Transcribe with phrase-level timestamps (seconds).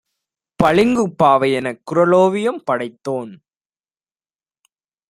[0.59, 3.31] பளிங்குப் பாவையெனக் 'Kuraloviyam' படைத்தோன்